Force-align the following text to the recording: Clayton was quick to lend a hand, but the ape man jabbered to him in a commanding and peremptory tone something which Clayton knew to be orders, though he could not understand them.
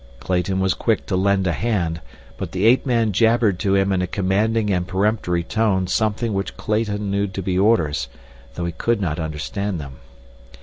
Clayton 0.19 0.59
was 0.59 0.73
quick 0.73 1.05
to 1.05 1.15
lend 1.15 1.45
a 1.45 1.51
hand, 1.51 2.01
but 2.35 2.53
the 2.53 2.65
ape 2.65 2.87
man 2.87 3.11
jabbered 3.11 3.59
to 3.59 3.75
him 3.75 3.91
in 3.91 4.01
a 4.01 4.07
commanding 4.07 4.71
and 4.71 4.87
peremptory 4.87 5.43
tone 5.43 5.85
something 5.85 6.33
which 6.33 6.57
Clayton 6.57 7.11
knew 7.11 7.27
to 7.27 7.43
be 7.43 7.55
orders, 7.59 8.07
though 8.55 8.65
he 8.65 8.71
could 8.71 8.99
not 8.99 9.19
understand 9.19 9.79
them. 9.79 9.97